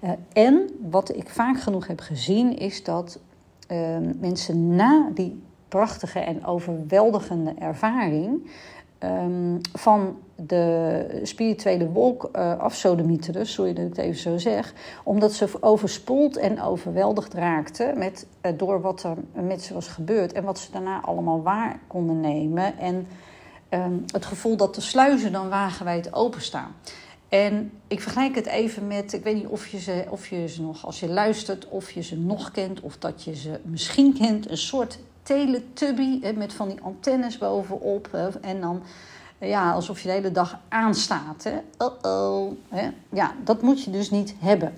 Uh, 0.00 0.10
en 0.32 0.70
wat 0.90 1.16
ik 1.16 1.28
vaak 1.28 1.60
genoeg 1.60 1.86
heb 1.86 2.00
gezien 2.00 2.58
is 2.58 2.84
dat 2.84 3.18
uh, 3.68 3.96
mensen 4.20 4.74
na 4.74 5.10
die 5.14 5.42
prachtige 5.68 6.18
en 6.18 6.44
overweldigende 6.44 7.54
ervaring 7.58 8.50
um, 8.98 9.60
van 9.72 10.16
de 10.36 11.20
spirituele 11.22 11.88
wolk 11.88 12.28
uh, 12.36 12.58
afsodemieten, 12.58 13.32
dus, 13.32 13.52
sorry 13.52 13.72
dat 13.72 13.84
het 13.84 13.98
even 13.98 14.20
zo 14.20 14.38
zeg, 14.38 14.72
omdat 15.04 15.32
ze 15.32 15.48
overspoeld 15.60 16.36
en 16.36 16.62
overweldigd 16.62 17.34
raakten 17.34 17.98
met, 17.98 18.26
uh, 18.42 18.52
door 18.56 18.80
wat 18.80 19.02
er 19.02 19.16
met 19.42 19.62
ze 19.62 19.74
was 19.74 19.88
gebeurd 19.88 20.32
en 20.32 20.44
wat 20.44 20.58
ze 20.58 20.70
daarna 20.70 21.00
allemaal 21.00 21.42
waar 21.42 21.78
konden 21.86 22.20
nemen. 22.20 22.78
En 22.78 23.06
um, 23.70 24.04
het 24.12 24.24
gevoel 24.24 24.56
dat 24.56 24.74
de 24.74 24.80
sluizen 24.80 25.32
dan 25.32 25.48
wagenwijd 25.48 26.14
openstaan. 26.14 26.74
En 27.28 27.72
ik 27.86 28.00
vergelijk 28.00 28.34
het 28.34 28.46
even 28.46 28.86
met, 28.86 29.12
ik 29.12 29.24
weet 29.24 29.34
niet 29.34 29.46
of 29.46 29.66
je, 29.66 29.78
ze, 29.78 30.04
of 30.08 30.26
je 30.26 30.48
ze 30.48 30.62
nog, 30.62 30.86
als 30.86 31.00
je 31.00 31.08
luistert, 31.08 31.68
of 31.68 31.90
je 31.90 32.02
ze 32.02 32.18
nog 32.18 32.50
kent, 32.50 32.80
of 32.80 32.98
dat 32.98 33.24
je 33.24 33.36
ze 33.36 33.60
misschien 33.62 34.12
kent, 34.12 34.50
een 34.50 34.56
soort 34.56 34.98
teletubby 35.22 36.20
hè, 36.20 36.32
met 36.32 36.52
van 36.52 36.68
die 36.68 36.80
antennes 36.82 37.38
bovenop. 37.38 38.08
En 38.40 38.60
dan 38.60 38.82
ja, 39.46 39.72
alsof 39.72 40.00
je 40.00 40.08
de 40.08 40.14
hele 40.14 40.32
dag 40.32 40.58
aanstaat. 40.68 41.44
Hè. 41.44 41.52
Hè. 42.68 42.90
Ja, 43.08 43.34
dat 43.44 43.62
moet 43.62 43.82
je 43.82 43.90
dus 43.90 44.10
niet 44.10 44.34
hebben. 44.38 44.72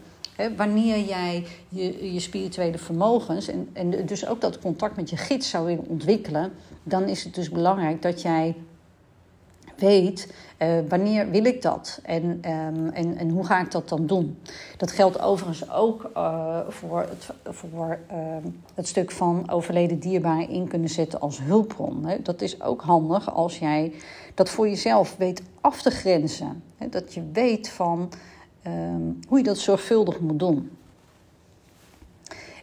Wanneer 0.56 1.00
jij 1.00 1.46
je, 1.68 2.12
je 2.12 2.20
spirituele 2.20 2.78
vermogens 2.78 3.48
en, 3.48 3.68
en 3.72 4.06
dus 4.06 4.26
ook 4.26 4.40
dat 4.40 4.58
contact 4.58 4.96
met 4.96 5.10
je 5.10 5.16
gids 5.16 5.50
zou 5.50 5.66
willen 5.66 5.86
ontwikkelen, 5.88 6.52
dan 6.82 7.02
is 7.02 7.24
het 7.24 7.34
dus 7.34 7.50
belangrijk 7.50 8.02
dat 8.02 8.22
jij 8.22 8.54
weet 9.76 10.32
uh, 10.58 10.68
wanneer 10.88 11.30
wil 11.30 11.44
ik 11.44 11.62
dat 11.62 12.00
en, 12.02 12.22
um, 12.22 12.88
en, 12.88 13.16
en 13.16 13.30
hoe 13.30 13.46
ga 13.46 13.60
ik 13.60 13.70
dat 13.70 13.88
dan 13.88 14.06
doen. 14.06 14.38
Dat 14.76 14.90
geldt 14.90 15.20
overigens 15.20 15.70
ook 15.70 16.10
uh, 16.16 16.58
voor, 16.68 17.00
het, 17.00 17.28
voor 17.44 17.98
uh, 18.12 18.16
het 18.74 18.88
stuk 18.88 19.10
van 19.10 19.50
overleden 19.50 19.98
dierbaren 19.98 20.48
in 20.48 20.68
kunnen 20.68 20.88
zetten 20.88 21.20
als 21.20 21.40
hulpbron. 21.40 22.06
Dat 22.22 22.40
is 22.40 22.62
ook 22.62 22.82
handig 22.82 23.34
als 23.34 23.58
jij 23.58 23.92
dat 24.36 24.50
voor 24.50 24.68
jezelf 24.68 25.16
weet 25.16 25.42
af 25.60 25.82
te 25.82 25.90
grenzen. 25.90 26.62
Dat 26.90 27.14
je 27.14 27.22
weet 27.32 27.68
van 27.68 28.12
um, 28.66 29.18
hoe 29.28 29.38
je 29.38 29.44
dat 29.44 29.58
zorgvuldig 29.58 30.20
moet 30.20 30.38
doen. 30.38 30.70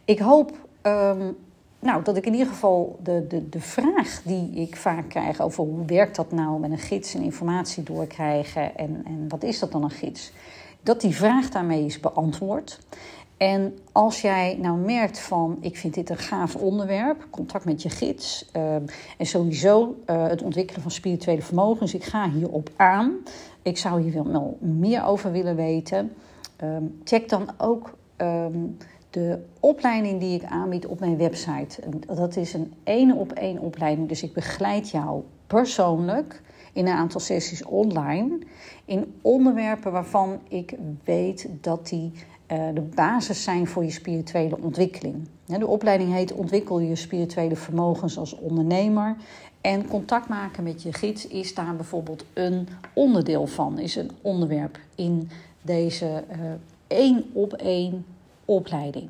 Ik 0.06 0.20
hoop 0.20 0.52
um, 0.84 1.36
nou, 1.80 2.04
dat 2.04 2.18
ik 2.18 2.26
in 2.26 2.32
ieder 2.32 2.48
geval 2.48 3.00
de, 3.04 3.28
de, 3.28 3.50
de 3.50 3.62
vraag 3.62 4.22
die 4.24 4.52
ik 4.52 4.76
vaak 4.76 5.10
krijg 5.10 5.42
over 5.42 5.64
hoe 5.64 5.86
werkt 5.86 6.16
dat 6.16 6.32
nou 6.32 6.60
met 6.60 6.72
een 6.72 6.78
gids 6.78 7.14
en 7.14 7.22
informatie 7.22 7.84
doorkrijgen 7.84 8.76
en, 8.76 9.02
en 9.06 9.26
wat 9.28 9.44
is 9.44 9.60
dat 9.60 9.72
dan 9.72 9.84
een 9.84 9.90
gids, 9.90 10.32
dat 10.82 11.02
die 11.02 11.16
vraag 11.16 11.50
daarmee 11.50 11.86
is 11.86 12.00
beantwoord. 12.00 12.80
En 13.44 13.78
als 13.92 14.22
jij 14.22 14.58
nou 14.62 14.78
merkt 14.78 15.20
van, 15.20 15.58
ik 15.60 15.78
vind 15.78 15.94
dit 15.94 16.10
een 16.10 16.18
gaaf 16.18 16.56
onderwerp, 16.56 17.28
contact 17.30 17.66
met 17.66 17.82
je 17.82 17.90
gids 17.90 18.50
uh, 18.56 18.76
en 19.18 19.26
sowieso 19.26 19.96
uh, 20.06 20.28
het 20.28 20.42
ontwikkelen 20.42 20.82
van 20.82 20.92
spirituele 20.92 21.42
vermogens, 21.42 21.94
ik 21.94 22.04
ga 22.04 22.30
hierop 22.30 22.70
aan. 22.76 23.18
Ik 23.62 23.78
zou 23.78 24.02
hier 24.02 24.14
wel 24.14 24.58
meer 24.60 25.06
over 25.06 25.32
willen 25.32 25.56
weten. 25.56 26.14
Um, 26.64 27.00
check 27.04 27.30
dan 27.30 27.50
ook 27.58 27.98
um, 28.18 28.78
de 29.10 29.40
opleiding 29.60 30.20
die 30.20 30.42
ik 30.42 30.44
aanbied 30.44 30.88
op 30.88 31.00
mijn 31.00 31.18
website. 31.18 31.82
Dat 32.08 32.36
is 32.36 32.54
een 32.54 32.74
één 32.84 33.16
op 33.16 33.32
één 33.32 33.60
opleiding. 33.60 34.08
Dus 34.08 34.24
ik 34.24 34.34
begeleid 34.34 34.90
jou 34.90 35.24
persoonlijk 35.48 36.42
in 36.74 36.88
een 36.88 36.98
aantal 36.98 37.20
sessies 37.20 37.64
online. 37.64 38.40
In 38.86 39.14
onderwerpen 39.22 39.92
waarvan 39.92 40.40
ik 40.48 40.76
weet 41.04 41.48
dat 41.62 41.88
die 41.88 42.12
de 42.48 42.90
basis 42.96 43.44
zijn 43.44 43.68
voor 43.68 43.84
je 43.84 43.92
spirituele 43.92 44.58
ontwikkeling. 44.62 45.28
De 45.46 45.68
opleiding 45.68 46.14
heet 46.14 46.34
Ontwikkel 46.34 46.80
je 46.80 46.96
spirituele 46.96 47.56
vermogens 47.56 48.18
als 48.18 48.36
ondernemer. 48.36 49.16
En 49.62 49.88
contact 49.88 50.28
maken 50.28 50.64
met 50.64 50.82
je 50.82 50.94
gids 50.94 51.28
is 51.28 51.54
daar 51.54 51.76
bijvoorbeeld 51.76 52.26
een 52.34 52.68
onderdeel 52.94 53.48
van, 53.48 53.80
is 53.80 53.96
een 53.96 54.12
onderwerp 54.22 54.80
in 54.96 55.30
deze 55.62 56.24
uh, 56.32 56.38
één 56.88 57.24
op 57.34 57.54
één 57.54 58.06
opleiding. 58.46 59.10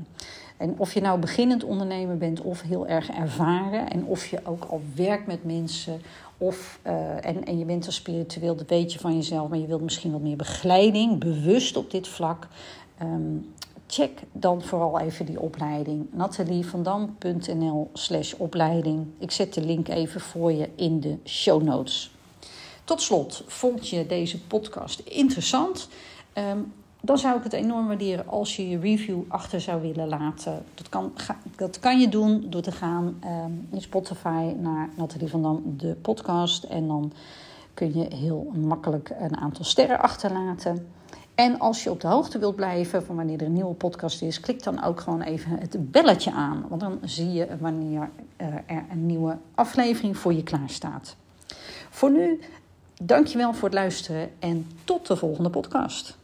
En 0.58 0.76
of 0.78 0.93
je 0.93 1.02
nou 1.02 1.19
beginnend 1.19 1.63
ondernemer 1.63 2.17
bent 2.17 2.41
of 2.41 2.62
heel 2.62 2.88
erg 2.88 3.10
ervaren, 3.10 3.89
en 3.89 4.06
of 4.06 4.26
je 4.26 4.39
ook 4.43 4.63
al 4.63 4.82
werkt 4.96 5.28
met 5.28 5.43
mensen, 5.43 6.02
of, 6.38 6.80
uh, 6.88 7.26
en, 7.26 7.46
en 7.46 7.58
je 7.58 7.65
bent 7.65 7.86
er 7.86 7.93
spiritueel, 7.93 8.56
dat 8.56 8.69
weet 8.69 8.93
je 8.93 9.00
van 9.00 9.15
jezelf, 9.15 9.50
maar 9.50 9.58
je 9.58 9.67
wilt 9.67 9.82
misschien 9.82 10.12
wat 10.12 10.22
meer 10.22 10.36
begeleiding, 10.36 11.19
bewust 11.19 11.78
op 11.78 11.91
dit 11.91 12.08
vlak. 12.08 12.48
Um, 13.01 13.53
check 13.88 14.21
dan 14.32 14.62
vooral 14.62 14.99
even 14.99 15.25
die 15.25 15.39
opleiding. 15.39 16.08
natalievandam.nl 16.12 17.89
slash 17.93 18.34
opleiding. 18.34 19.08
Ik 19.17 19.32
zet 19.32 19.53
de 19.53 19.62
link 19.62 19.88
even 19.88 20.21
voor 20.21 20.51
je 20.51 20.69
in 20.75 20.99
de 20.99 21.17
show 21.25 21.62
notes. 21.62 22.15
Tot 22.84 23.01
slot, 23.01 23.43
vond 23.47 23.89
je 23.89 24.06
deze 24.06 24.41
podcast 24.41 24.99
interessant? 24.99 25.89
Um, 26.34 26.73
dan 27.06 27.17
zou 27.17 27.38
ik 27.38 27.43
het 27.43 27.53
enorm 27.53 27.88
waarderen 27.88 28.27
als 28.27 28.56
je 28.56 28.69
je 28.69 28.79
review 28.79 29.19
achter 29.27 29.62
zou 29.62 29.82
willen 29.82 30.08
laten. 30.08 30.63
Dat 30.75 30.89
kan, 30.89 31.13
dat 31.56 31.79
kan 31.79 31.99
je 31.99 32.10
doen 32.10 32.45
door 32.49 32.62
te 32.62 32.71
gaan 32.71 33.21
in 33.71 33.82
Spotify 33.82 34.53
naar 34.60 34.89
Nathalie 34.97 35.27
van 35.27 35.41
Dam, 35.41 35.63
de 35.77 35.95
podcast. 36.01 36.63
En 36.63 36.88
dan 36.88 37.12
kun 37.73 37.93
je 37.97 38.15
heel 38.15 38.51
makkelijk 38.56 39.12
een 39.19 39.38
aantal 39.38 39.65
sterren 39.65 39.99
achterlaten. 39.99 40.88
En 41.36 41.60
als 41.60 41.84
je 41.84 41.91
op 41.91 42.02
de 42.02 42.08
hoogte 42.08 42.39
wilt 42.39 42.56
blijven 42.56 43.04
van 43.04 43.15
wanneer 43.15 43.39
er 43.39 43.46
een 43.46 43.54
nieuwe 43.54 43.74
podcast 43.74 44.22
is, 44.22 44.39
klik 44.39 44.63
dan 44.63 44.84
ook 44.84 45.00
gewoon 45.00 45.22
even 45.22 45.60
het 45.60 45.91
belletje 45.91 46.32
aan. 46.32 46.65
Want 46.69 46.82
dan 46.82 47.00
zie 47.02 47.32
je 47.32 47.48
wanneer 47.60 48.10
er 48.36 48.63
een 48.91 49.06
nieuwe 49.06 49.38
aflevering 49.56 50.17
voor 50.17 50.34
je 50.34 50.43
klaar 50.43 50.69
staat. 50.69 51.15
Voor 51.89 52.12
nu, 52.12 52.39
dankjewel 53.02 53.54
voor 53.54 53.69
het 53.69 53.78
luisteren 53.78 54.30
en 54.39 54.67
tot 54.84 55.08
de 55.08 55.15
volgende 55.15 55.50
podcast. 55.50 56.17